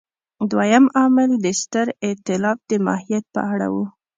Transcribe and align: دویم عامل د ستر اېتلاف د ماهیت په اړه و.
دویم 0.51 0.85
عامل 0.97 1.31
د 1.43 1.45
ستر 1.61 1.87
اېتلاف 2.05 2.57
د 2.69 2.71
ماهیت 2.85 3.25
په 3.33 3.41
اړه 3.51 3.67
و. 3.73 3.75